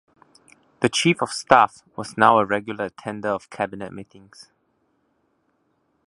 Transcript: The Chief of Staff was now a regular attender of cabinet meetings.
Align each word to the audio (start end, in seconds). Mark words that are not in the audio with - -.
The 0.79 0.89
Chief 0.89 1.21
of 1.21 1.29
Staff 1.29 1.83
was 1.95 2.17
now 2.17 2.39
a 2.39 2.43
regular 2.47 2.85
attender 2.85 3.29
of 3.29 3.51
cabinet 3.51 3.93
meetings. 3.93 4.49